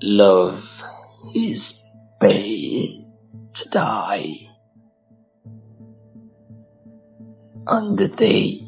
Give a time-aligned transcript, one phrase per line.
[0.00, 0.84] Love
[1.34, 1.82] is
[2.20, 3.04] paid
[3.52, 4.32] to die.
[7.66, 8.62] On the day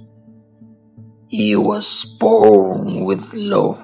[1.28, 3.78] he was born with love,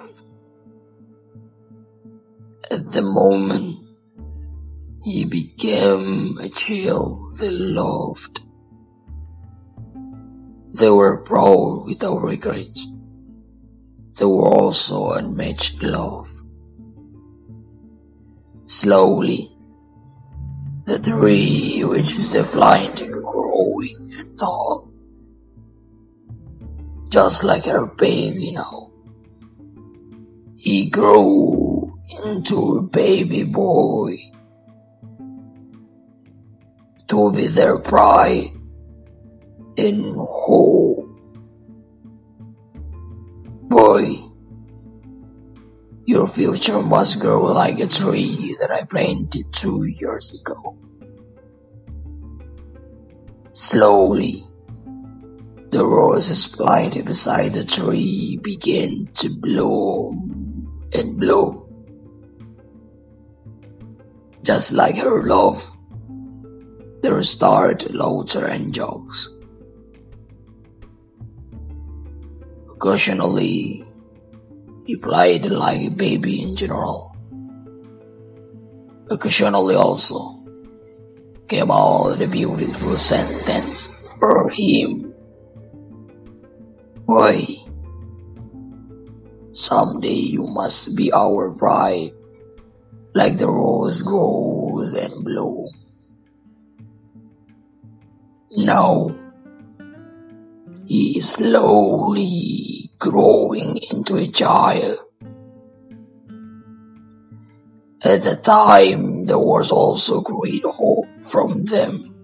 [2.69, 3.79] at the moment
[5.05, 8.41] he became a child they loved.
[10.73, 12.77] They were proud without regret.
[14.19, 16.36] They were also unmatched love.
[18.69, 19.57] Slowly,
[20.87, 24.91] the tree which is the blind growing and tall,
[27.09, 28.91] just like her baby now.
[30.59, 34.17] He grew into a baby boy
[37.07, 38.51] to be their pride
[39.79, 41.07] and hope.
[43.69, 44.27] Boy,
[46.05, 50.77] your future must grow like a tree that I planted two years ago.
[53.53, 54.45] Slowly,
[55.71, 61.63] the roses planted beside the tree began to bloom and bloom.
[64.43, 65.65] Just like her love,
[67.03, 69.31] there started laughter and jokes.
[72.71, 73.85] Occasionally,
[74.85, 77.16] he played like a baby in general.
[79.09, 80.35] Occasionally also
[81.47, 85.15] came out a beautiful sentence for him.
[87.05, 87.47] Why?
[89.53, 92.13] Someday you must be our bride,
[93.15, 96.15] like the rose grows and blooms.
[98.51, 99.15] Now,
[100.87, 104.99] he is slowly growing into a child.
[108.07, 112.15] At the time, there was also great hope from them.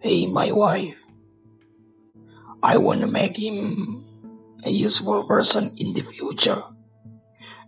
[0.00, 0.96] Hey, my wife,
[2.62, 4.02] I want to make him
[4.64, 6.62] a useful person in the future.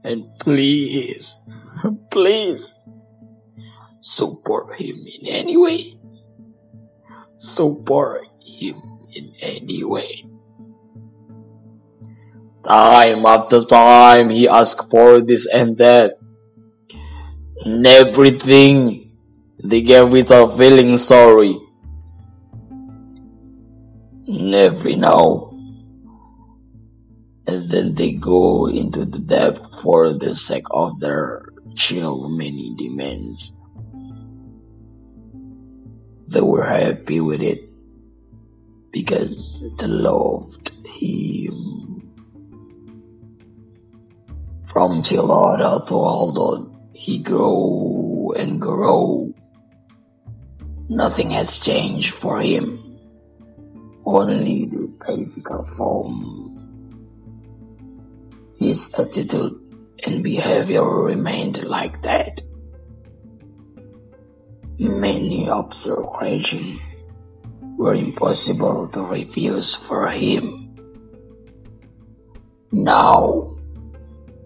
[0.02, 1.36] And please,
[2.10, 2.72] please,
[4.00, 6.00] support him in any way.
[7.36, 8.80] Support him
[9.12, 10.24] in any way.
[12.68, 16.18] Time after time, he asked for this and that.
[17.64, 19.10] And everything
[19.64, 21.58] they gave without feeling sorry.
[24.28, 25.48] And every now
[27.48, 33.52] and then they go into the depth for the sake of their chill many demands.
[36.26, 37.60] They were happy with it
[38.92, 41.87] because they loved him.
[44.68, 49.32] From Chilada to Aldon, he grew and grew.
[50.90, 52.78] Nothing has changed for him.
[54.04, 56.52] Only the basic form.
[58.58, 59.56] His attitude
[60.04, 62.42] and behavior remained like that.
[64.78, 66.78] Many observations
[67.78, 70.76] were impossible to refuse for him.
[72.70, 73.57] Now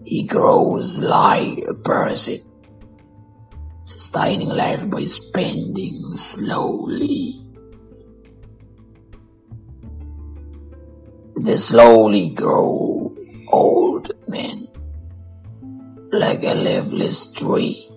[0.05, 2.43] he grows like a parasite,
[3.83, 7.39] sustaining life by spending slowly.
[11.37, 13.15] They slowly grow
[13.51, 14.67] old men,
[16.11, 17.89] like a leafless tree,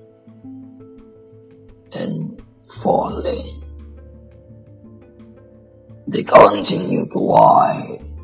[1.93, 2.41] and
[2.83, 3.63] falling.
[6.09, 8.16] They continue to wide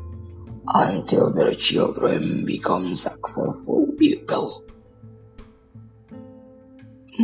[0.67, 4.63] until their children become successful people.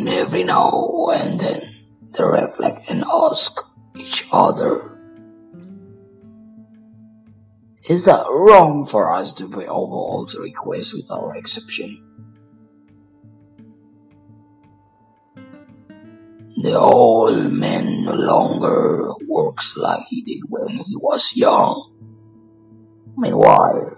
[0.08, 1.62] Every now and then
[2.18, 3.60] they reflect and ask
[3.98, 4.98] each other,
[7.90, 12.06] is that wrong for us to over all the requests without exception?
[16.62, 21.96] The old man no longer works like he did when he was young.
[23.20, 23.98] Meanwhile,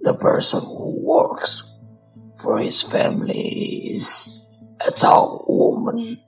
[0.00, 1.60] the person who works
[2.40, 4.46] for his family is
[4.86, 6.22] a tall woman.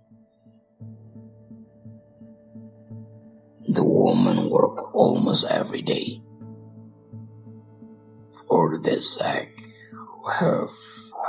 [3.68, 6.20] The woman works almost every day
[8.48, 9.54] for the sake
[9.94, 10.66] of her,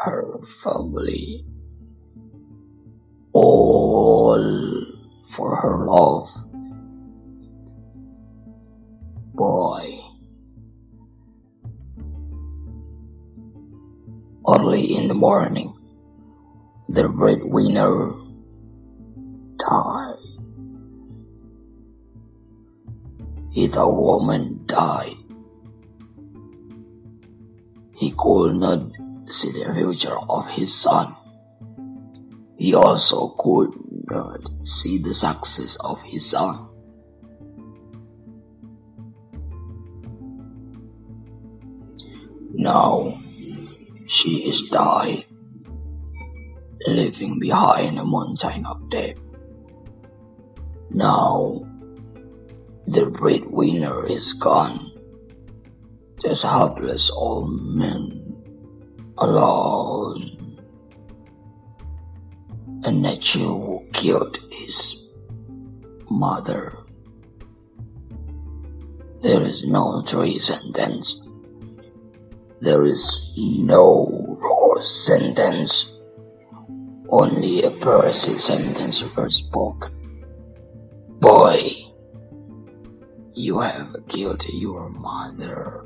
[0.04, 1.46] her family.
[3.34, 4.42] All
[5.30, 6.34] for her love.
[9.36, 9.87] Boy.
[14.50, 15.76] Early in the morning,
[16.88, 18.14] the breadwinner
[19.60, 20.16] died.
[23.52, 25.18] If a woman died,
[27.98, 28.80] he could not
[29.28, 31.14] see the future of his son.
[32.58, 33.74] He also could
[34.10, 36.70] not see the success of his son.
[42.54, 43.20] Now
[44.08, 45.26] she is died,
[46.88, 49.18] leaving behind a mountain of death.
[50.90, 51.60] Now
[52.88, 54.92] the breadwinner is gone,
[56.22, 58.46] just helpless old man
[59.18, 60.34] alone.
[62.86, 65.10] And nature who killed his
[66.10, 66.78] mother.
[69.20, 71.27] There is no true sentence
[72.62, 74.08] there is no
[74.42, 75.94] raw sentence.
[77.10, 79.94] Only a perfect sentence was spoken.
[81.22, 81.72] Boy,
[83.34, 85.86] you have killed your mother.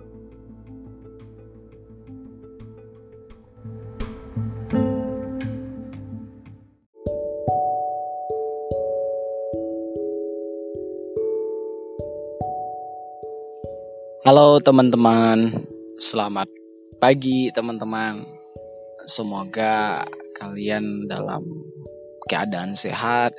[14.22, 15.66] Halo teman-teman,
[15.98, 16.61] selamat
[17.02, 18.22] pagi teman-teman.
[19.10, 20.06] Semoga
[20.38, 21.42] kalian dalam
[22.30, 23.34] keadaan sehat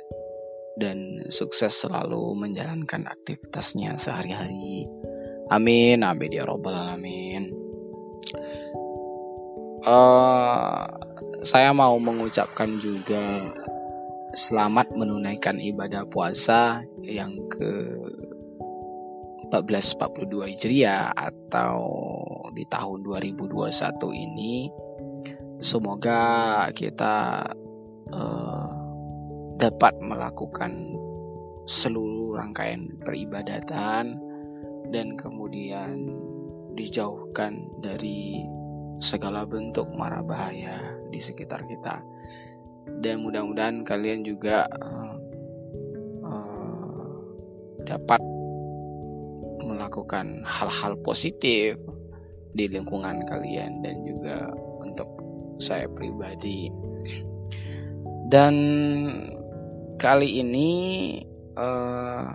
[0.75, 4.83] dan sukses selalu menjalankan aktivitasnya sehari-hari.
[5.47, 7.55] Amin, amin ya robbal alamin.
[9.87, 10.83] Uh,
[11.47, 13.47] saya mau mengucapkan juga
[14.35, 17.71] selamat menunaikan ibadah puasa yang ke
[19.53, 21.77] 1442 Hijriah atau
[22.57, 23.53] di tahun 2021
[24.17, 24.73] ini.
[25.61, 27.45] Semoga kita
[28.09, 28.69] uh,
[29.61, 30.97] dapat melakukan
[31.69, 34.17] seluruh rangkaian peribadatan
[34.89, 36.09] dan kemudian
[36.73, 38.41] dijauhkan dari
[38.97, 40.81] segala bentuk mara bahaya
[41.13, 42.01] di sekitar kita.
[42.99, 45.15] Dan mudah-mudahan kalian juga uh,
[46.25, 47.13] uh,
[47.85, 48.32] dapat
[49.73, 51.75] melakukan hal-hal positif
[52.53, 55.09] di lingkungan kalian dan juga untuk
[55.57, 56.69] saya pribadi.
[58.29, 58.55] Dan
[59.97, 60.71] kali ini
[61.57, 62.29] uh,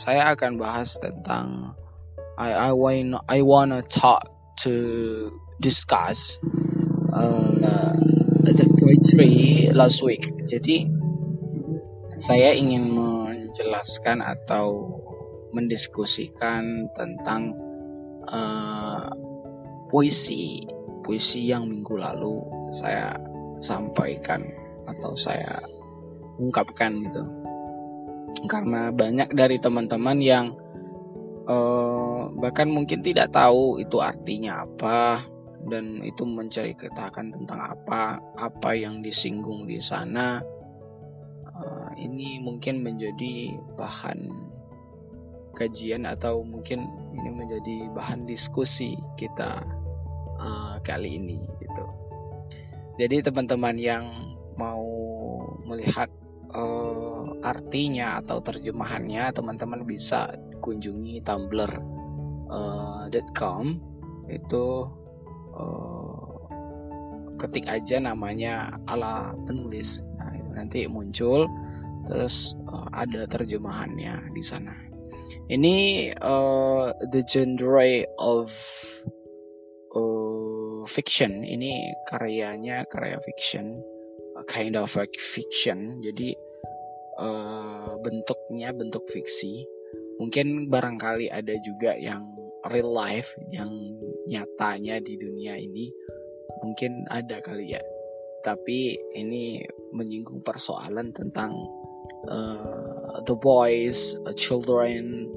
[0.00, 1.76] saya akan bahas tentang
[2.40, 4.24] I I wanna I wanna talk
[4.64, 4.72] to
[5.60, 6.40] discuss
[7.12, 7.52] uh,
[8.40, 10.24] the poetry last week.
[10.48, 10.88] Jadi
[12.16, 12.88] saya ingin
[13.50, 14.94] menjelaskan atau
[15.50, 17.58] mendiskusikan tentang
[18.30, 19.10] uh,
[19.90, 20.62] puisi
[21.02, 22.38] puisi yang minggu lalu
[22.70, 23.18] saya
[23.58, 24.46] sampaikan
[24.86, 25.58] atau saya
[26.38, 27.26] ungkapkan gitu.
[28.46, 30.54] Karena banyak dari teman-teman yang
[31.50, 35.18] uh, bahkan mungkin tidak tahu itu artinya apa
[35.66, 40.38] dan itu mencari ketakan tentang apa apa yang disinggung di sana
[42.00, 44.32] ini mungkin menjadi bahan
[45.52, 49.60] kajian atau mungkin ini menjadi bahan diskusi kita
[50.40, 51.84] uh, kali ini gitu.
[52.96, 54.04] Jadi teman-teman yang
[54.56, 54.84] mau
[55.64, 56.08] melihat
[56.52, 61.80] uh, artinya atau terjemahannya, teman-teman bisa kunjungi tumblr.com
[63.64, 64.66] uh, itu
[65.56, 66.20] uh,
[67.40, 70.04] ketik aja namanya ala penulis.
[70.20, 71.48] Nah, itu nanti muncul
[72.06, 74.90] terus uh, ada terjemahannya di sana.
[75.50, 78.54] Ini uh, the genre of
[79.94, 81.42] uh, fiction.
[81.42, 83.82] Ini karyanya karya fiction,
[84.38, 85.98] a kind of like fiction.
[86.06, 86.30] Jadi
[87.18, 89.66] uh, bentuknya bentuk fiksi.
[90.22, 92.22] Mungkin barangkali ada juga yang
[92.70, 93.72] real life, yang
[94.30, 95.90] nyatanya di dunia ini.
[96.62, 97.82] Mungkin ada kali ya.
[98.46, 101.52] Tapi ini menyinggung persoalan tentang
[102.28, 105.28] uh, the boys, uh, children,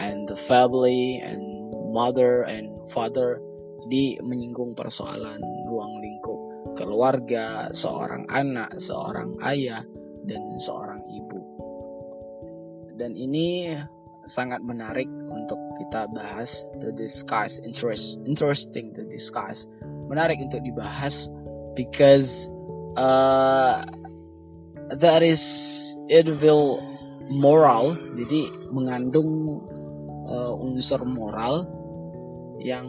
[0.00, 3.38] and the family, and mother and father.
[3.84, 6.40] Jadi menyinggung persoalan ruang lingkup
[6.74, 9.84] keluarga, seorang anak, seorang ayah,
[10.24, 11.40] dan seorang ibu.
[12.96, 13.76] Dan ini
[14.24, 19.68] sangat menarik untuk kita bahas, to discuss, interest, interesting to discuss,
[20.08, 21.28] menarik untuk dibahas,
[21.76, 22.48] because
[22.96, 23.84] uh,
[25.00, 25.42] that is
[26.10, 26.78] evil
[27.30, 29.62] moral jadi mengandung
[30.28, 31.68] uh, unsur moral
[32.60, 32.88] yang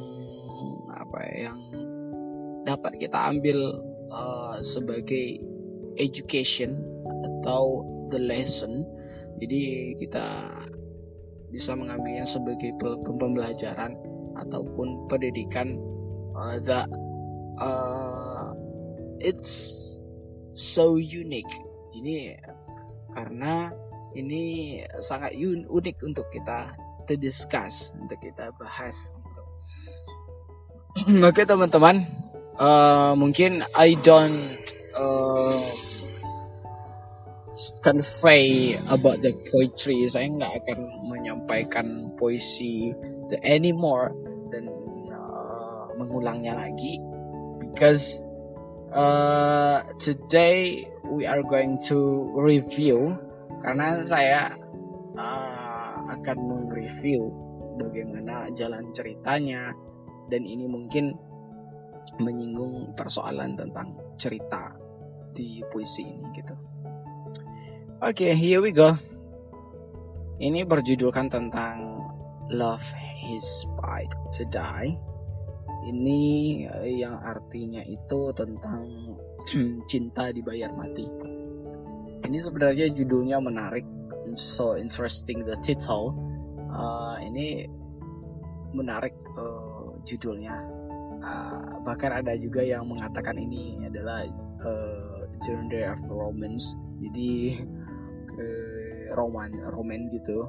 [0.95, 1.59] apa ya, yang
[2.63, 3.77] dapat kita ambil
[4.09, 5.39] uh, sebagai
[5.99, 6.75] education
[7.23, 8.83] atau the lesson.
[9.35, 10.25] Jadi kita
[11.51, 13.95] bisa mengambilnya sebagai pembelajaran
[14.39, 15.75] ataupun pendidikan
[16.35, 16.87] uh, that
[17.59, 18.55] uh,
[19.19, 19.83] it's
[20.55, 21.51] so unique.
[21.95, 22.35] Ini
[23.15, 23.71] karena
[24.15, 25.35] ini sangat
[25.67, 26.75] unik untuk kita
[27.07, 29.11] to discuss, untuk kita bahas.
[30.99, 32.07] Oke okay, teman-teman,
[32.59, 34.59] uh, mungkin I don't
[34.95, 35.63] uh,
[37.83, 40.07] convey about the poetry.
[40.07, 42.95] Saya nggak akan menyampaikan puisi
[43.27, 44.15] the anymore
[44.51, 44.71] dan
[45.11, 46.99] uh, mengulangnya lagi
[47.59, 48.23] because
[48.95, 53.13] uh, today we are going to review
[53.61, 54.53] karena saya
[55.17, 56.37] uh, akan
[56.69, 57.29] mereview
[57.81, 59.73] bagaimana jalan ceritanya
[60.29, 61.13] dan ini mungkin
[62.21, 64.73] menyinggung persoalan tentang cerita
[65.35, 66.55] di puisi ini gitu.
[68.03, 68.95] Oke, okay, here we go.
[70.39, 72.03] Ini berjudulkan tentang
[72.51, 72.85] Love
[73.23, 74.91] His Spite to Die.
[75.85, 76.21] Ini
[76.69, 79.15] eh, yang artinya itu tentang
[79.91, 81.05] cinta dibayar mati.
[82.25, 83.85] Ini sebenarnya judulnya menarik,
[84.33, 86.13] so interesting the title.
[86.73, 87.69] Uh, ini
[88.73, 90.57] menarik uh, judulnya.
[91.21, 94.25] Uh, bahkan ada juga yang mengatakan ini adalah
[94.65, 96.75] uh, genre of romance.
[96.99, 97.55] Jadi
[98.41, 100.45] eh, roman roman gitu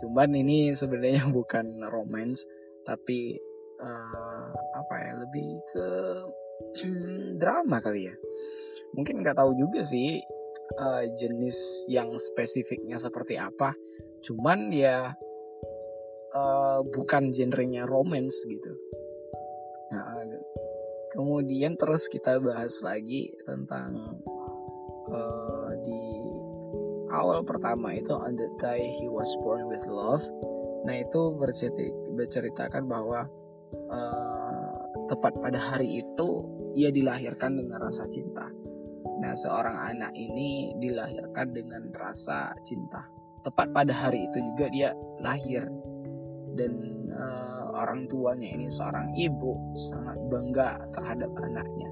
[0.00, 2.46] cuman ini sebenarnya bukan romance
[2.86, 3.36] tapi
[3.82, 5.86] uh, apa ya lebih ke
[6.78, 8.14] hmm, drama kali ya.
[8.94, 10.18] Mungkin nggak tahu juga sih
[10.78, 13.74] uh, jenis yang spesifiknya seperti apa.
[14.22, 15.10] Cuman ya
[16.34, 18.72] uh, bukan genrenya romance gitu.
[19.90, 20.22] Nah,
[21.10, 24.22] kemudian terus kita bahas lagi tentang
[25.10, 26.02] uh, di
[27.10, 30.22] awal pertama itu on the day he was born with love.
[30.86, 31.34] Nah itu
[32.14, 33.26] berceritakan bahwa
[33.90, 34.78] uh,
[35.10, 36.28] tepat pada hari itu
[36.74, 38.46] ia dilahirkan dengan rasa cinta.
[39.20, 43.04] Nah seorang anak ini dilahirkan dengan rasa cinta.
[43.44, 45.64] Tepat pada hari itu juga dia lahir.
[46.50, 46.72] Dan
[47.14, 51.88] uh, orang tuanya ini seorang ibu sangat bangga terhadap anaknya.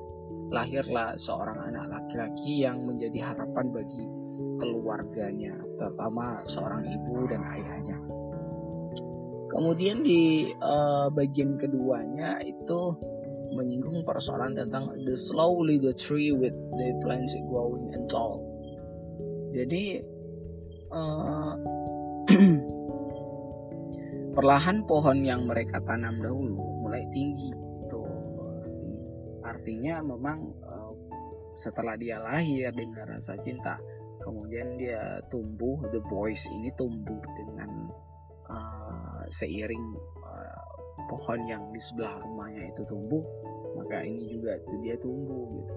[0.48, 4.08] Lahirlah seorang anak laki-laki yang menjadi harapan bagi
[4.56, 7.98] keluarganya, terutama seorang ibu dan ayahnya.
[9.48, 12.96] Kemudian di uh, bagian keduanya itu
[13.52, 18.44] menyinggung persoalan tentang the slowly the tree with the plants growing and tall.
[19.52, 20.00] Jadi
[20.92, 21.54] uh,
[24.36, 28.02] perlahan pohon yang mereka tanam dahulu mulai tinggi itu
[29.42, 30.92] artinya memang uh,
[31.58, 33.80] setelah dia lahir dengan rasa cinta
[34.22, 37.90] kemudian dia tumbuh the boys ini tumbuh dengan
[38.46, 39.82] uh, seiring
[40.22, 40.67] uh,
[41.08, 43.24] pohon yang di sebelah rumahnya itu tumbuh
[43.78, 45.74] maka ini juga dia tumbuh gitu.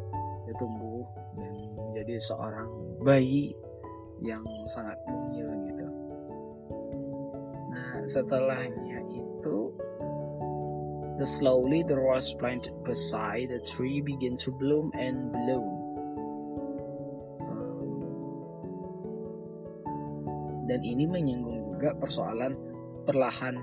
[0.49, 1.05] Dia tumbuh
[1.37, 2.69] dan menjadi seorang
[3.05, 3.53] bayi
[4.19, 5.87] yang sangat mungil gitu.
[7.71, 9.57] Nah setelahnya itu
[11.21, 15.77] the slowly the rose planted beside the tree begin to bloom and bloom.
[20.65, 22.55] Dan ini menyinggung juga persoalan
[23.03, 23.59] perlahan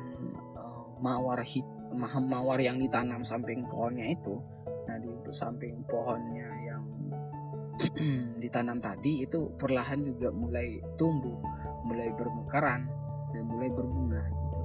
[1.00, 1.64] mawar hit
[1.96, 4.36] mawar yang ditanam samping pohonnya itu
[4.88, 6.84] nah di samping pohonnya yang
[8.42, 11.38] ditanam tadi itu perlahan juga mulai tumbuh
[11.86, 12.82] mulai bermekaran
[13.32, 14.58] dan mulai berbunga gitu.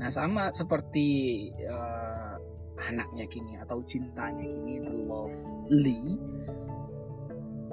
[0.00, 1.08] nah sama seperti
[1.68, 2.36] uh,
[2.80, 6.16] anaknya kini atau cintanya kini the lovely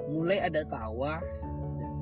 [0.08, 1.20] mulai ada tawa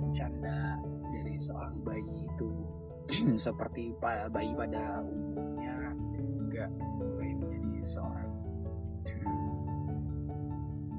[0.03, 0.79] bercanda
[1.11, 2.66] dari seorang bayi itu
[3.47, 5.95] seperti bayi pada umumnya
[6.39, 6.67] juga
[7.01, 8.33] mulai menjadi seorang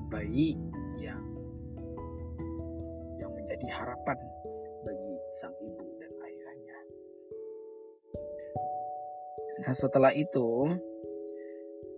[0.08, 0.56] bayi
[1.04, 1.24] yang
[3.20, 4.18] yang menjadi harapan
[4.88, 6.78] bagi sang ibu dan ayahnya.
[9.68, 10.74] Nah setelah itu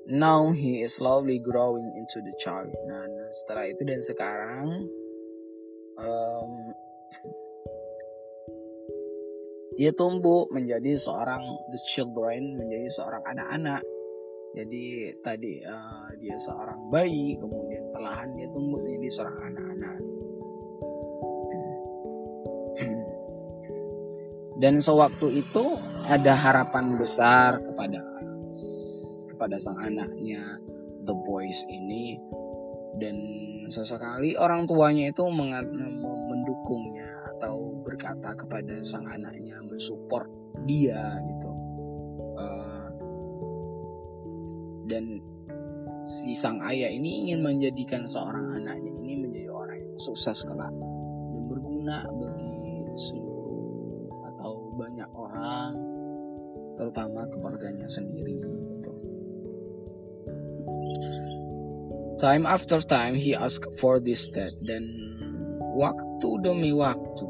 [0.10, 2.74] now he is slowly growing into the child.
[2.90, 4.68] Nah, setelah itu dan sekarang
[6.02, 6.52] um,
[9.80, 11.40] dia tumbuh menjadi seorang
[11.72, 13.80] the children menjadi seorang anak-anak.
[14.52, 19.98] Jadi tadi uh, dia seorang bayi kemudian perlahan dia tumbuh menjadi seorang anak-anak.
[24.60, 25.80] Dan sewaktu itu
[26.12, 28.04] ada harapan besar kepada
[29.40, 30.60] pada sang anaknya
[31.08, 32.20] the boys ini.
[33.00, 33.16] Dan
[33.72, 40.32] sesekali orang tuanya itu mendukungnya atau berkata kepada sang anaknya mensupport
[40.64, 41.52] dia gitu
[42.40, 42.88] uh,
[44.88, 45.20] dan
[46.08, 51.44] si sang ayah ini ingin menjadikan seorang anaknya ini menjadi orang yang sukses kelak dan
[51.52, 55.76] berguna bagi seluruh atau banyak orang
[56.80, 58.40] terutama keluarganya sendiri
[58.80, 58.96] gitu.
[62.16, 64.88] Time after time he asked for this that dan
[65.76, 67.28] waktu demi waktu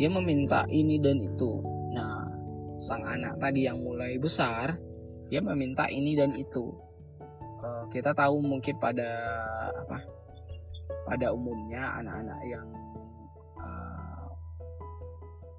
[0.00, 1.60] dia meminta ini dan itu.
[1.92, 2.24] Nah,
[2.80, 4.80] sang anak tadi yang mulai besar
[5.28, 6.72] dia meminta ini dan itu.
[7.60, 9.12] Uh, kita tahu mungkin pada
[9.76, 10.00] apa?
[11.04, 12.66] Pada umumnya anak-anak yang
[13.60, 14.24] uh,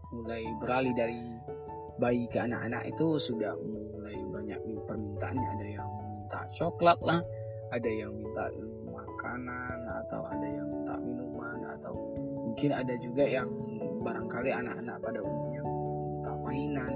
[0.10, 1.22] mulai beralih dari
[2.02, 4.58] bayi ke anak-anak itu sudah mulai banyak
[4.90, 5.50] permintaannya.
[5.54, 7.22] Ada yang minta coklat lah,
[7.70, 8.50] ada yang minta
[8.90, 11.94] makanan atau ada yang minta minuman atau
[12.52, 13.48] mungkin ada juga yang
[14.04, 16.94] barangkali anak-anak pada umumnya minta mainan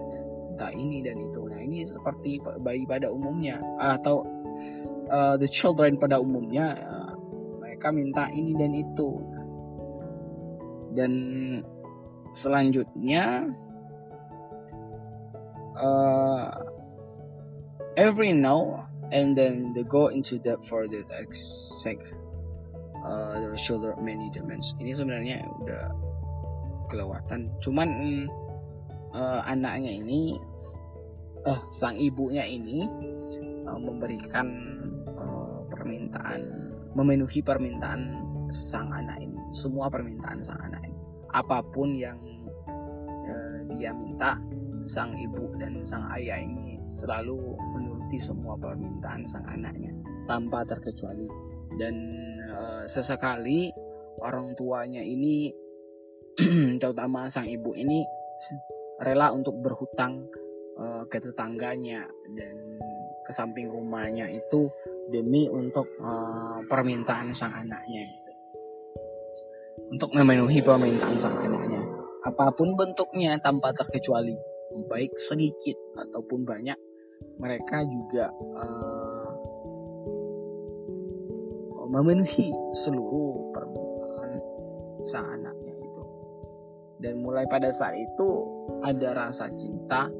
[0.51, 1.41] minta ini dan itu.
[1.47, 4.23] Nah ini seperti bayi pada umumnya atau
[5.11, 7.15] uh, the children pada umumnya uh,
[7.63, 9.19] mereka minta ini dan itu.
[10.95, 11.11] Dan
[12.31, 13.51] selanjutnya
[15.75, 16.51] uh,
[17.95, 22.24] every now and then they go into depth for the exact
[23.05, 25.93] uh, shoulder many dimensions ini sebenarnya udah
[26.89, 27.49] kelewatan.
[27.61, 27.89] Cuman
[29.13, 30.37] uh, anaknya ini
[31.45, 32.85] uh, sang ibunya ini
[33.69, 34.47] uh, memberikan
[35.17, 36.41] uh, permintaan
[36.97, 39.37] memenuhi permintaan sang anak ini.
[39.53, 40.99] Semua permintaan sang anak ini.
[41.35, 42.17] Apa pun yang
[42.67, 44.39] uh, dia minta
[44.85, 49.89] sang ibu dan sang ayah ini selalu menuruti semua permintaan sang anaknya
[50.29, 51.25] tanpa terkecuali
[51.75, 51.95] dan
[52.49, 53.71] uh, sesekali
[54.23, 55.51] orang tuanya ini
[56.81, 58.03] terutama sang ibu ini
[58.99, 60.23] rela untuk berhutang
[60.79, 62.07] uh, ke tetangganya.
[62.31, 62.55] Dan
[63.25, 64.69] ke samping rumahnya itu
[65.09, 68.05] demi untuk uh, permintaan sang anaknya.
[69.89, 71.81] Untuk memenuhi permintaan sang anaknya.
[72.25, 74.33] Apa pun bentuknya tanpa terkecuali
[74.89, 76.75] baik sedikit ataupun banyak
[77.39, 79.29] mereka juga uh,
[81.95, 84.31] memenuhi seluruh permintaan
[85.07, 86.03] sang anaknya itu.
[86.99, 88.29] Dan mulai pada saat itu
[88.83, 90.11] ada rasa cinta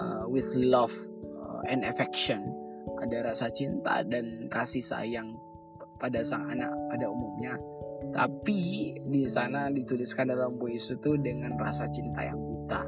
[0.00, 0.92] uh, with love
[1.36, 2.40] uh, and affection,
[3.04, 5.36] ada rasa cinta dan kasih sayang
[6.00, 7.60] pada sang anak pada umumnya.
[8.16, 12.80] Tapi di sana dituliskan dalam puisi itu dengan rasa cinta yang buta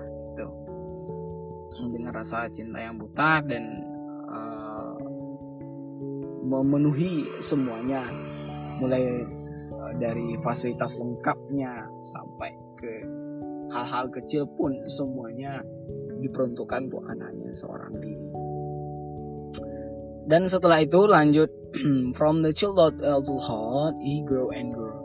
[1.72, 3.91] dengan rasa cinta yang buta dan
[6.52, 8.04] memenuhi semuanya
[8.76, 9.24] mulai
[9.72, 12.92] uh, dari fasilitas lengkapnya sampai ke
[13.72, 15.64] hal-hal kecil pun semuanya
[16.20, 18.28] diperuntukkan buat anaknya seorang diri.
[20.28, 21.50] Dan setelah itu lanjut
[22.18, 25.00] from the child to heart he grow and grow.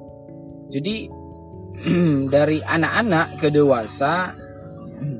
[0.67, 1.09] Jadi
[2.35, 4.35] dari anak-anak ke dewasa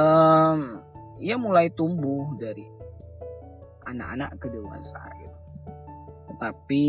[0.00, 0.80] um,
[1.20, 2.79] ia mulai tumbuh dari
[3.86, 5.38] anak-anak ke dewasa gitu.
[6.34, 6.84] Tetapi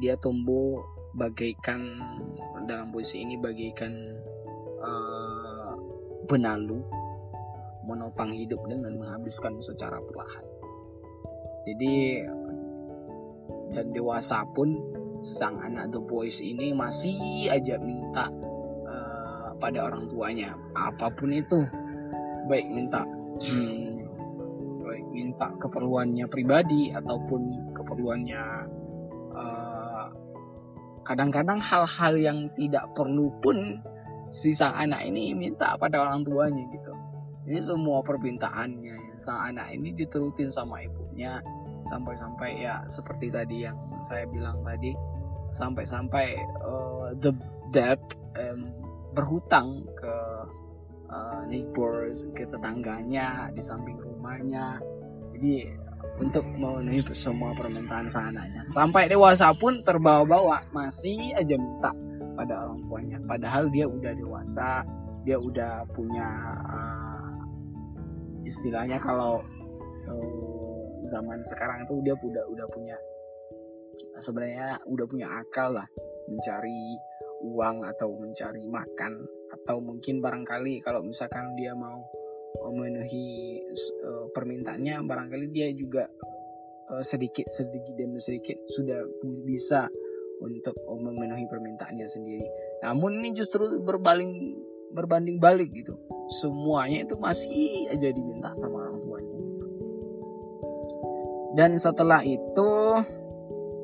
[0.00, 0.80] dia tumbuh
[1.14, 1.80] bagaikan
[2.64, 3.92] dalam puisi ini bagaikan
[4.80, 5.72] uh,
[6.30, 6.80] benalu
[7.82, 10.46] menopang hidup dengan menghabiskan secara perlahan.
[11.66, 12.22] Jadi
[13.72, 14.76] dan dewasa pun
[15.22, 17.14] sang anak the boys ini masih
[17.48, 18.26] aja minta
[18.86, 21.62] uh, pada orang tuanya apa pun itu
[22.50, 23.06] baik minta
[23.38, 24.01] hmm,
[24.82, 28.42] baik minta keperluannya pribadi ataupun keperluannya
[31.02, 33.82] kadang kadang-kadang hal-hal yang tidak perlu pun
[34.32, 36.94] si sang anak ini minta pada orang tuanya gitu.
[37.42, 39.18] Ini semua permintaannya.
[39.18, 41.42] Sang anak ini diturutin sama ibunya.
[41.82, 43.74] Sampai-sampai ya seperti tadi yang
[44.06, 44.94] saya bilang tadi
[45.50, 47.34] sampai-sampai uh, the
[47.74, 47.98] debt
[48.38, 48.70] um,
[49.12, 50.16] berhutang ke
[51.10, 54.78] uh, neighbors ke tetangganya di samping rumahnya.
[55.34, 55.66] Jadi
[56.22, 61.90] untuk memenuhi semua permintaan sananya sampai dewasa pun terbawa-bawa masih aja minta
[62.38, 63.18] pada orang tuanya.
[63.26, 64.86] Padahal dia udah dewasa
[65.26, 66.28] dia udah punya
[66.62, 67.34] uh,
[68.46, 69.42] istilahnya kalau
[70.06, 72.94] uh, zaman sekarang itu dia udah udah punya
[74.22, 75.88] sebenarnya udah punya akal lah.
[76.30, 76.94] Mencari
[77.42, 81.98] uang atau mencari makan atau mungkin barangkali kalau misalkan dia mau
[82.60, 83.60] memenuhi
[84.04, 86.04] uh, permintaannya barangkali dia juga
[86.92, 89.00] uh, sedikit sedikit demi sedikit sudah
[89.46, 89.88] bisa
[90.42, 92.46] untuk memenuhi permintaannya sendiri.
[92.82, 94.58] Namun ini justru berbaling
[94.92, 95.96] berbanding balik gitu.
[96.28, 99.36] Semuanya itu masih aja diminta sama orang tuanya.
[101.52, 102.70] Dan setelah itu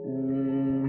[0.09, 0.85] hmm,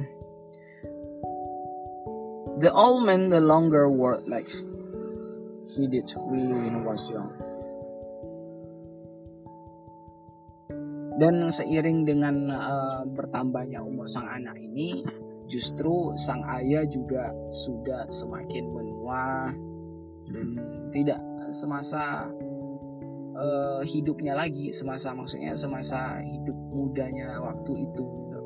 [2.64, 4.48] the old man the longer worked like
[5.76, 7.30] he did when he was young.
[11.20, 15.04] Dan seiring dengan uh, bertambahnya umur sang anak ini,
[15.52, 19.52] justru sang ayah juga sudah semakin menua
[20.32, 20.48] dan
[20.96, 21.20] tidak
[21.52, 22.32] semasa
[23.36, 28.06] uh, hidupnya lagi, semasa maksudnya semasa hidup mudanya waktu itu.
[28.24, 28.40] Gitu.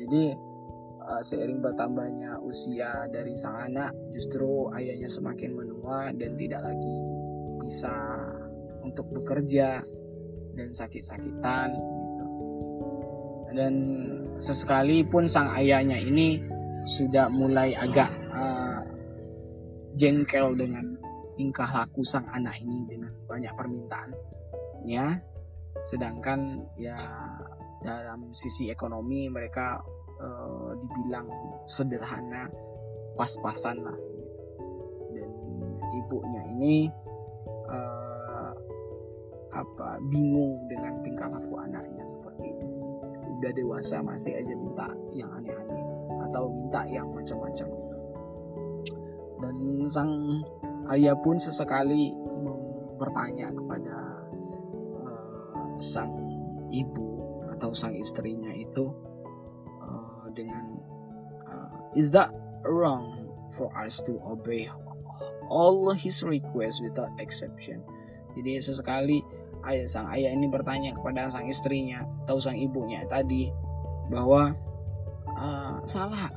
[0.00, 0.24] Jadi
[1.04, 6.96] uh, seiring bertambahnya usia dari sang anak, justru ayahnya semakin menua dan tidak lagi
[7.60, 7.92] bisa
[8.80, 9.84] untuk bekerja
[10.56, 11.97] dan sakit-sakitan
[13.54, 13.74] dan
[14.36, 16.40] sesekali pun sang ayahnya ini
[16.88, 18.80] sudah mulai agak uh,
[19.96, 20.96] jengkel dengan
[21.36, 24.10] tingkah laku sang anak ini dengan banyak permintaan
[24.84, 25.16] ya
[25.84, 26.98] sedangkan ya
[27.82, 29.78] dalam sisi ekonomi mereka
[30.18, 31.28] uh, dibilang
[31.66, 32.50] sederhana
[33.14, 33.98] pas-pasan lah.
[35.14, 35.30] Dan
[35.94, 36.90] ibunya ini
[37.70, 38.52] uh,
[39.54, 42.04] apa bingung dengan tingkah laku anaknya
[43.38, 45.84] udah dewasa masih aja minta yang aneh-aneh
[46.28, 47.68] atau minta yang macam-macam
[49.38, 50.42] dan sang
[50.90, 52.10] ayah pun sesekali
[52.98, 53.96] bertanya kepada
[55.06, 56.10] uh, sang
[56.74, 57.06] ibu
[57.54, 58.90] atau sang istrinya itu
[59.86, 60.66] uh, dengan
[61.46, 62.34] uh, is that
[62.66, 64.66] wrong for us to obey
[65.48, 67.80] all his requests without exception?
[68.36, 69.18] Jadi sesekali
[69.66, 73.50] ayah sang ayah ini bertanya kepada sang istrinya atau sang ibunya tadi
[74.08, 74.54] bahwa
[75.34, 76.30] uh, salah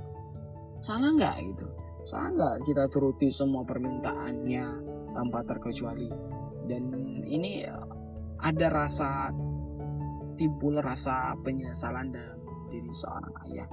[0.81, 1.36] salah nggak?
[1.41, 1.67] Gitu.
[2.03, 4.65] Salah nggak kita turuti semua permintaannya
[5.13, 6.10] tanpa terkecuali?
[6.65, 6.93] Dan
[7.25, 7.65] ini
[8.41, 9.29] ada rasa
[10.36, 12.39] timbul rasa penyesalan dalam
[12.73, 13.69] diri seorang ayah.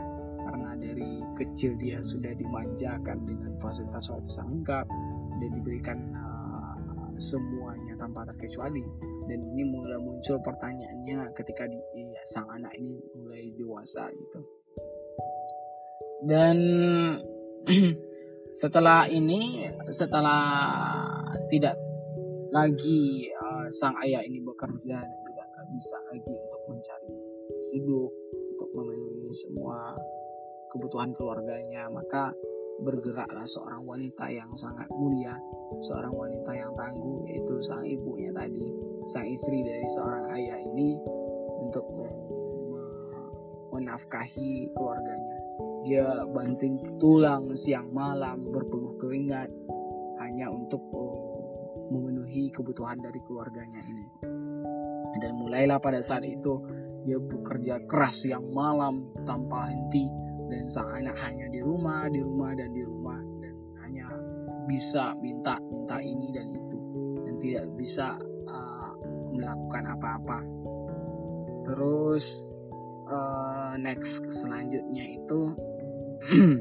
[0.49, 4.87] Karena dari kecil dia sudah dimanjakan dengan fasilitas-fasilitas lengkap
[5.39, 6.77] dan diberikan uh,
[7.21, 8.85] semuanya tanpa terkecuali
[9.29, 14.41] dan ini mulai muncul pertanyaannya ketika di, ya, sang anak ini mulai dewasa gitu.
[16.25, 16.57] Dan
[18.63, 20.43] setelah ini setelah
[21.53, 21.77] tidak
[22.49, 27.13] lagi uh, sang ayah ini bekerja dan tidak bisa lagi untuk mencari
[27.71, 28.11] hidup
[28.57, 29.93] untuk memenuhi semua
[30.73, 32.33] kebutuhan keluarganya maka
[32.81, 35.37] bergeraklah seorang wanita yang sangat mulia
[35.85, 41.01] seorang wanita yang tangguh yaitu sang ibunya tadi sang istri dari seorang ayah ini
[41.65, 41.85] untuk
[43.73, 45.37] menafkahi keluarganya.
[45.89, 49.49] Dia banting tulang siang malam berpeluh keringat
[50.21, 51.17] hanya untuk oh,
[51.89, 54.07] memenuhi kebutuhan dari keluarganya ini.
[55.25, 56.61] Dan mulailah pada saat itu
[57.09, 60.05] dia bekerja keras siang malam tanpa henti
[60.53, 64.07] dan sang anak hanya di rumah, di rumah dan di rumah dan hanya
[64.69, 65.57] bisa minta
[65.89, 66.79] minta ini dan itu
[67.25, 68.21] dan tidak bisa
[69.33, 70.39] melakukan apa-apa.
[71.69, 72.45] Terus
[73.09, 75.41] uh, next selanjutnya itu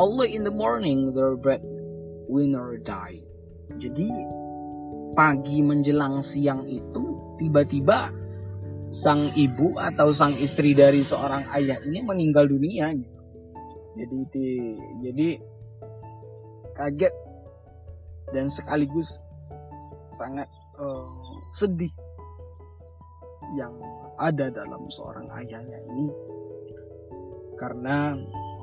[0.00, 1.64] Allah in the morning the bread
[2.28, 3.26] winner die
[3.74, 4.08] jadi
[5.16, 8.12] pagi menjelang siang itu tiba-tiba
[8.94, 12.94] sang ibu atau sang istri dari seorang ayah ini meninggal dunia.
[13.96, 14.16] Jadi
[15.02, 15.28] jadi
[16.76, 17.14] kaget
[18.34, 19.18] dan sekaligus
[20.10, 21.06] sangat uh,
[21.54, 21.92] sedih
[23.54, 23.74] yang
[24.18, 26.08] ada dalam seorang ayahnya ini.
[27.56, 28.12] Karena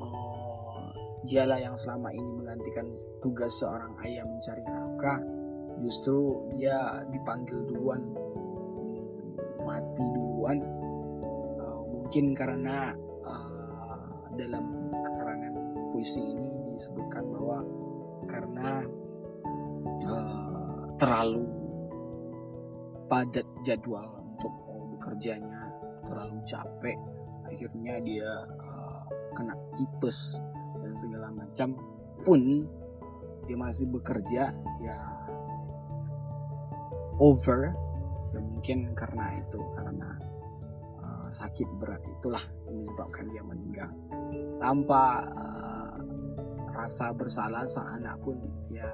[0.00, 0.88] uh,
[1.26, 2.86] dialah yang selama ini menggantikan
[3.24, 5.20] tugas seorang ayah mencari nafkah.
[5.82, 8.14] Justru dia dipanggil duluan
[9.64, 10.58] mati duluan.
[11.58, 12.92] Uh, mungkin karena
[14.34, 15.54] dalam keterangan
[15.94, 17.62] puisi ini disebutkan bahwa
[18.26, 18.82] karena
[20.06, 21.44] uh, terlalu
[23.08, 24.52] padat jadwal untuk
[24.96, 25.72] bekerjanya
[26.08, 26.98] terlalu capek.
[27.44, 29.04] Akhirnya dia uh,
[29.36, 30.40] kena tipes
[30.80, 31.76] dan segala macam.
[32.24, 32.64] Pun
[33.44, 34.48] dia masih bekerja
[34.80, 34.98] ya
[37.20, 37.72] over.
[38.34, 40.10] Ya mungkin karena itu karena
[40.98, 43.90] uh, sakit berat itulah menyebabkan dia meninggal.
[44.58, 45.96] Tanpa uh,
[46.74, 48.34] rasa bersalah sang anak pun
[48.66, 48.90] ya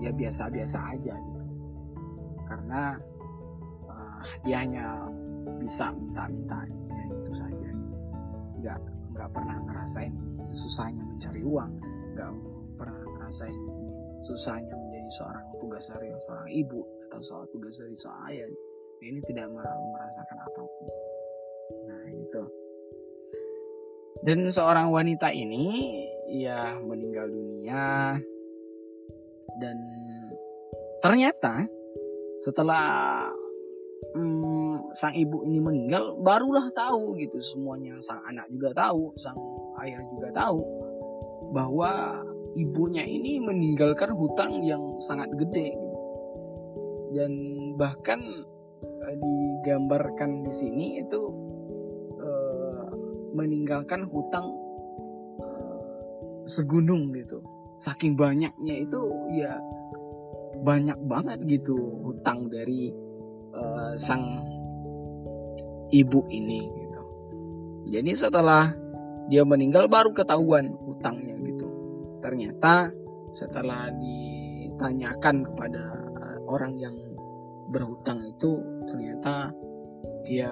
[0.00, 1.44] ya biasa-biasa aja gitu.
[2.48, 2.98] Karena
[3.86, 5.06] uh, dia hanya
[5.60, 7.70] bisa minta-minta ya itu saja.
[8.60, 8.78] Nggak
[9.16, 10.14] nggak pernah ngerasain
[10.56, 11.72] susahnya mencari uang.
[12.16, 12.30] Nggak
[12.80, 13.60] pernah ngerasain
[14.24, 18.48] susahnya menjadi seorang tugas dari seorang ibu atau seorang tugas dari seorang ayah.
[19.00, 20.92] Ini tidak merasakan apa pun.
[21.88, 22.42] Nah itu
[24.20, 28.20] dan seorang wanita ini ya meninggal dunia
[29.60, 29.76] dan
[31.04, 31.68] ternyata
[32.40, 33.28] setelah
[34.16, 39.36] hmm, sang ibu ini meninggal barulah tahu gitu semuanya sang anak juga tahu sang
[39.84, 40.60] ayah juga tahu
[41.52, 42.24] bahwa
[42.56, 45.98] ibunya ini meninggalkan hutang yang sangat gede gitu.
[47.14, 47.32] dan
[47.78, 48.20] bahkan
[48.82, 51.20] eh, digambarkan di sini itu
[52.18, 52.90] uh,
[53.34, 54.46] meninggalkan hutang
[55.38, 57.42] uh, segunung gitu
[57.80, 59.00] saking banyaknya itu
[59.32, 59.56] ya
[60.60, 62.92] banyak banget gitu hutang dari
[63.56, 64.44] uh, sang
[65.88, 67.02] ibu ini gitu.
[67.90, 68.68] Jadi setelah
[69.32, 71.66] dia meninggal baru ketahuan hutangnya gitu.
[72.20, 72.92] Ternyata
[73.32, 75.82] setelah ditanyakan kepada
[76.50, 76.96] orang yang
[77.70, 78.58] berhutang itu
[78.90, 79.54] ternyata
[80.26, 80.50] ya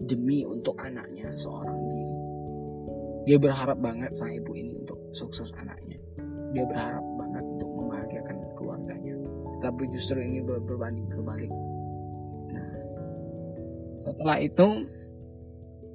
[0.00, 2.18] demi untuk anaknya seorang diri.
[3.28, 5.98] Dia berharap banget sang ibu ini untuk sukses anaknya.
[6.50, 9.14] Dia berharap banget untuk membahagiakan keluarganya.
[9.60, 11.52] Tapi justru ini berbanding kebalik.
[12.50, 12.72] Nah,
[14.00, 14.66] setelah itu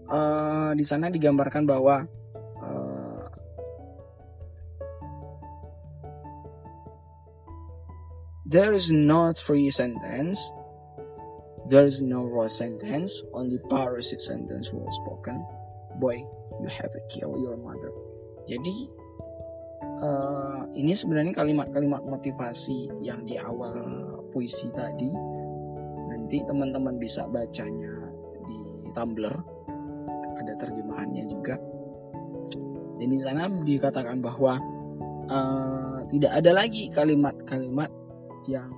[0.09, 2.05] uh, di sana digambarkan bahwa
[2.61, 3.25] uh,
[8.45, 10.53] there is no three sentence
[11.65, 15.41] there is no raw sentence only parasitic sentence was spoken
[15.97, 16.13] boy
[16.61, 17.89] you have to kill your mother
[18.45, 18.75] jadi
[20.01, 23.75] uh, ini sebenarnya kalimat-kalimat motivasi yang di awal
[24.31, 25.11] puisi tadi.
[26.11, 28.11] Nanti teman-teman bisa bacanya
[28.43, 29.35] di Tumblr.
[30.41, 31.55] Ada terjemahannya juga.
[32.95, 34.59] Dan di sana dikatakan bahwa
[35.27, 37.91] uh, tidak ada lagi kalimat-kalimat
[38.47, 38.71] yang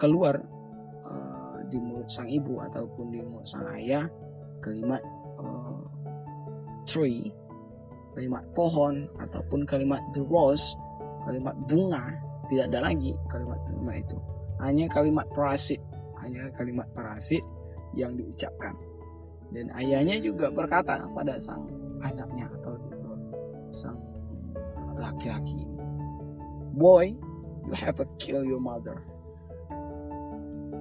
[0.00, 0.40] keluar
[1.04, 4.08] uh, di mulut sang ibu ataupun di mulut sang ayah.
[4.62, 5.02] Kalimat
[5.42, 5.82] uh,
[6.86, 7.34] tree
[8.12, 10.76] kalimat pohon ataupun kalimat the rose
[11.24, 12.12] kalimat bunga
[12.50, 14.18] tidak ada lagi kalimat-kalimat itu.
[14.60, 15.80] Hanya kalimat parasit
[16.22, 17.42] hanya kalimat parasit
[17.98, 18.76] yang diucapkan.
[19.52, 21.66] Dan ayahnya juga berkata pada sang
[22.00, 22.76] anaknya atau
[23.72, 23.98] sang
[24.96, 25.82] laki-laki ini
[26.76, 27.12] boy
[27.68, 28.96] you have to kill your mother.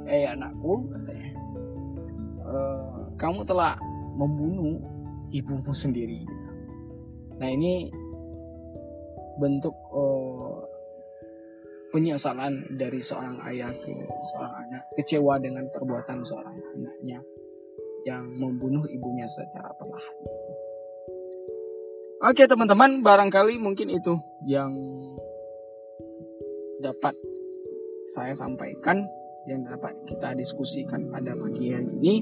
[0.08, 1.30] Eh anakku katanya
[2.42, 2.58] e,
[3.16, 3.76] kamu telah
[4.16, 4.80] membunuh
[5.32, 6.28] ibumu sendiri
[7.42, 7.90] nah ini
[9.42, 10.62] bentuk uh,
[11.90, 13.92] penyesalan dari seorang ayah ke
[14.32, 17.20] seorang anak kecewa dengan perbuatan seorang anaknya
[18.06, 20.18] yang membunuh ibunya secara perlahan.
[22.22, 24.14] Oke teman-teman, barangkali mungkin itu
[24.46, 24.72] yang
[26.82, 27.18] dapat
[28.14, 29.06] saya sampaikan,
[29.50, 32.16] yang dapat kita diskusikan pada pagi hari ini.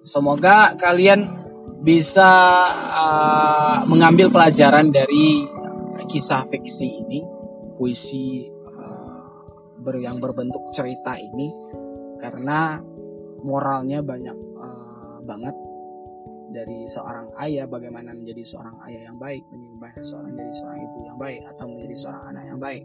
[0.00, 1.43] Semoga kalian
[1.84, 2.30] bisa
[2.96, 5.44] uh, mengambil pelajaran dari
[6.08, 7.20] kisah fiksi ini,
[7.76, 11.52] puisi uh, yang berbentuk cerita ini,
[12.16, 12.80] karena
[13.44, 15.52] moralnya banyak uh, banget.
[16.54, 21.18] Dari seorang ayah bagaimana menjadi seorang ayah yang baik menjadi seorang jadi seorang ibu yang
[21.18, 22.82] baik atau menjadi seorang anak yang baik.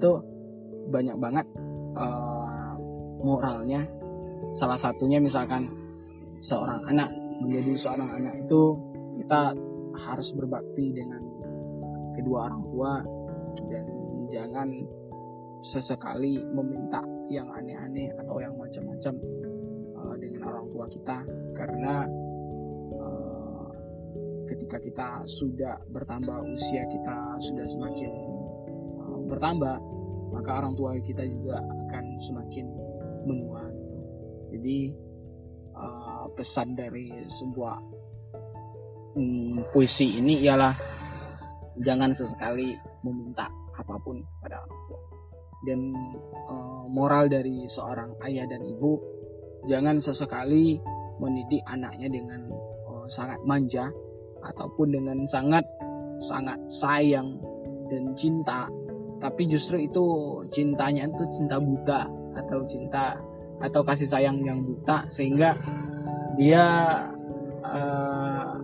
[0.00, 0.12] Itu
[0.88, 1.46] banyak banget
[2.00, 2.72] uh,
[3.20, 3.84] moralnya.
[4.56, 5.68] Salah satunya misalkan
[6.40, 8.62] seorang anak menjadi seorang anak itu
[9.20, 9.56] kita
[9.96, 11.22] harus berbakti dengan
[12.14, 12.92] kedua orang tua
[13.68, 13.84] dan
[14.30, 14.68] jangan
[15.60, 19.14] sesekali meminta yang aneh-aneh atau yang macam-macam
[19.98, 21.18] uh, dengan orang tua kita
[21.52, 22.08] karena
[22.96, 23.68] uh,
[24.48, 28.10] ketika kita sudah bertambah usia kita sudah semakin
[29.04, 29.76] uh, bertambah
[30.30, 32.66] maka orang tua kita juga akan semakin
[33.26, 33.98] menua gitu.
[34.56, 34.78] Jadi
[36.32, 37.76] pesan dari sebuah
[39.16, 40.74] um, puisi ini ialah
[41.80, 45.00] jangan sesekali meminta apa pun pada orang tua.
[45.60, 45.80] Dan
[46.48, 48.96] uh, moral dari seorang ayah dan ibu
[49.68, 50.80] jangan sesekali
[51.20, 52.40] mendidik anaknya dengan
[52.88, 53.92] uh, sangat manja
[54.40, 55.64] ataupun dengan sangat
[56.20, 57.36] sangat sayang
[57.92, 58.68] dan cinta
[59.20, 60.04] tapi justru itu
[60.48, 62.08] cintanya itu cinta buta
[62.40, 63.20] atau cinta
[63.60, 65.52] atau kasih sayang yang buta sehingga
[66.40, 66.64] dia
[67.68, 68.56] uh,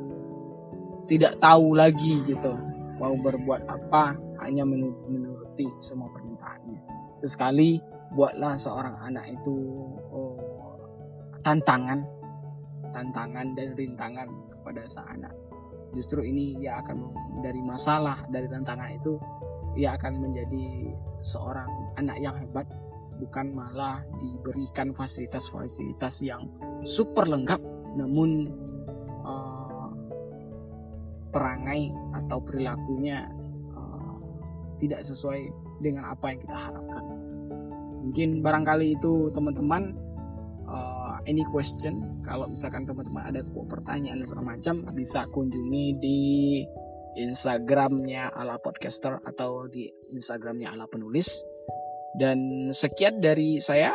[1.05, 2.57] tidak tahu lagi gitu
[2.97, 6.81] mau berbuat apa hanya menuruti semua permintaannya.
[7.21, 7.77] Sesekali
[8.17, 9.53] buatlah seorang anak itu
[10.09, 10.41] oh,
[11.45, 12.01] tantangan,
[12.97, 15.37] tantangan dan rintangan kepada sang anak.
[15.93, 17.13] Justru ini ia akan
[17.45, 19.21] dari masalah dari tantangan itu
[19.77, 21.69] ia akan menjadi seorang
[22.01, 22.65] anak yang hebat
[23.17, 26.45] bukan malah diberikan fasilitas-fasilitas yang
[26.85, 27.61] super lengkap
[27.97, 28.53] namun
[29.25, 29.91] uh,
[31.33, 33.29] perangai atau perilakunya
[33.73, 34.17] uh,
[34.81, 35.49] tidak sesuai
[35.81, 37.05] dengan apa yang kita harapkan.
[38.07, 39.97] Mungkin barangkali itu teman-teman
[40.69, 42.23] uh, any question?
[42.23, 46.21] Kalau misalkan teman-teman ada pertanyaan segala macam bisa kunjungi di
[47.17, 51.41] Instagramnya ala podcaster atau di Instagramnya ala penulis
[52.17, 53.95] dan sekian dari saya.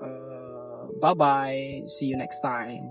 [0.00, 1.84] Uh, bye bye.
[1.86, 2.82] See you next time.